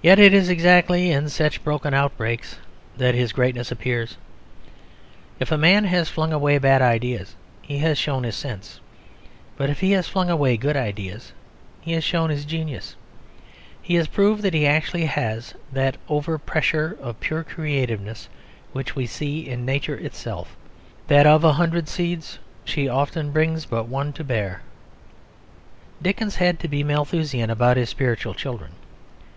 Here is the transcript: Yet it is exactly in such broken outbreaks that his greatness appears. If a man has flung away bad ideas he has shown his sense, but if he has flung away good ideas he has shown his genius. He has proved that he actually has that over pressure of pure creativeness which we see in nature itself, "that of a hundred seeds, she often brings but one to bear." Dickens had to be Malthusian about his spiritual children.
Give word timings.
Yet 0.00 0.20
it 0.20 0.32
is 0.32 0.48
exactly 0.48 1.10
in 1.10 1.28
such 1.28 1.64
broken 1.64 1.92
outbreaks 1.92 2.58
that 2.96 3.16
his 3.16 3.32
greatness 3.32 3.72
appears. 3.72 4.16
If 5.40 5.50
a 5.50 5.58
man 5.58 5.82
has 5.86 6.08
flung 6.08 6.32
away 6.32 6.56
bad 6.58 6.80
ideas 6.80 7.34
he 7.62 7.78
has 7.78 7.98
shown 7.98 8.22
his 8.22 8.36
sense, 8.36 8.78
but 9.56 9.68
if 9.68 9.80
he 9.80 9.90
has 9.92 10.06
flung 10.08 10.30
away 10.30 10.56
good 10.56 10.76
ideas 10.76 11.32
he 11.80 11.92
has 11.94 12.04
shown 12.04 12.30
his 12.30 12.44
genius. 12.44 12.94
He 13.82 13.96
has 13.96 14.06
proved 14.06 14.42
that 14.44 14.54
he 14.54 14.68
actually 14.68 15.06
has 15.06 15.54
that 15.72 15.96
over 16.08 16.38
pressure 16.38 16.96
of 17.02 17.18
pure 17.18 17.42
creativeness 17.42 18.28
which 18.72 18.94
we 18.94 19.04
see 19.04 19.48
in 19.48 19.64
nature 19.66 19.96
itself, 19.98 20.56
"that 21.08 21.26
of 21.26 21.42
a 21.42 21.54
hundred 21.54 21.88
seeds, 21.88 22.38
she 22.64 22.88
often 22.88 23.32
brings 23.32 23.66
but 23.66 23.88
one 23.88 24.12
to 24.12 24.22
bear." 24.22 24.62
Dickens 26.00 26.36
had 26.36 26.60
to 26.60 26.68
be 26.68 26.84
Malthusian 26.84 27.50
about 27.50 27.76
his 27.76 27.88
spiritual 27.88 28.32
children. 28.34 28.70